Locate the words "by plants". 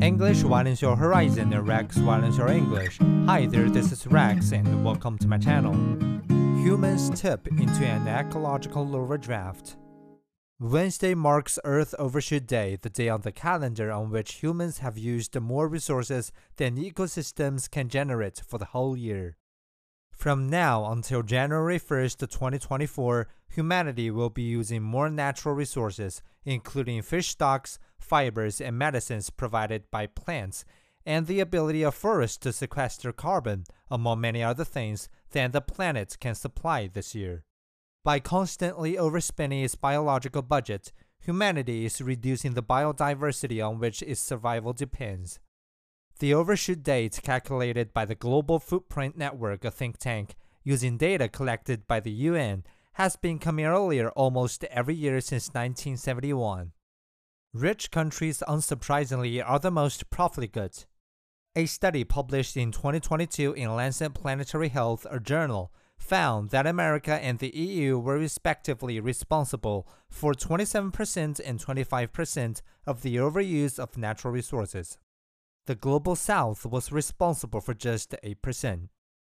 29.92-30.64